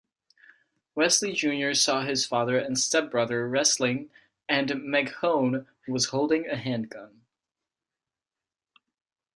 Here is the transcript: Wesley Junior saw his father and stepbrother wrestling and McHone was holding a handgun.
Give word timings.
Wesley 0.95 1.31
Junior 1.31 1.75
saw 1.75 2.01
his 2.01 2.25
father 2.25 2.57
and 2.57 2.75
stepbrother 2.79 3.47
wrestling 3.47 4.09
and 4.49 4.69
McHone 4.69 5.67
was 5.87 6.05
holding 6.07 6.49
a 6.49 6.55
handgun. 6.55 7.21